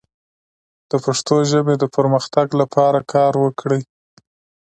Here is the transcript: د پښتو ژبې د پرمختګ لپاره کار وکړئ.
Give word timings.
د 0.89 0.91
پښتو 1.05 1.35
ژبې 1.51 1.75
د 1.79 1.83
پرمختګ 1.95 2.47
لپاره 2.61 2.99
کار 3.13 3.33
وکړئ. 3.43 3.81